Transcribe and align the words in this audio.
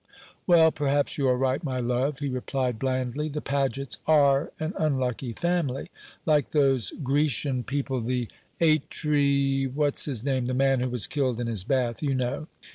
"Well, 0.47 0.71
perhaps 0.71 1.19
you 1.19 1.27
are 1.27 1.37
right, 1.37 1.63
my 1.63 1.79
love," 1.79 2.17
he 2.21 2.27
replied 2.27 2.79
blandly; 2.79 3.29
"the 3.29 3.39
Pagets 3.39 3.99
are 4.07 4.51
an 4.59 4.73
unlucky 4.79 5.31
family. 5.33 5.91
Like 6.25 6.49
those 6.49 6.91
Grecian 7.03 7.63
people, 7.63 8.01
the 8.01 8.27
Atri, 8.59 9.67
what's 9.67 10.05
his 10.05 10.23
name 10.23 10.47
the 10.47 10.55
man 10.55 10.79
who 10.79 10.89
was 10.89 11.05
killed 11.05 11.39
in 11.39 11.45
his 11.45 11.63
bath, 11.63 12.01
you 12.01 12.15
know. 12.15 12.47